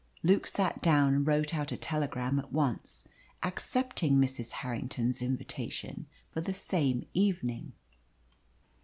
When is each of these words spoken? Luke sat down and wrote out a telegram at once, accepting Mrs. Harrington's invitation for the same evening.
Luke 0.23 0.47
sat 0.47 0.81
down 0.81 1.13
and 1.13 1.27
wrote 1.27 1.53
out 1.53 1.71
a 1.71 1.77
telegram 1.77 2.39
at 2.39 2.51
once, 2.51 3.07
accepting 3.43 4.13
Mrs. 4.17 4.51
Harrington's 4.65 5.21
invitation 5.21 6.07
for 6.31 6.41
the 6.41 6.55
same 6.55 7.05
evening. 7.13 7.73